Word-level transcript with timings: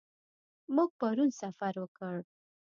موږ 0.75 0.89
پرون 0.99 1.29
سفر 1.41 1.73
وکړ. 1.79 2.15